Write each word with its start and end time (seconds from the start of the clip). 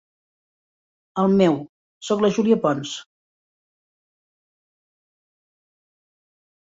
El 1.23 1.35
meu, 1.41 1.59
soc 2.07 2.23
la 2.25 2.31
Júlia 2.37 2.59
Pons. 2.65 2.95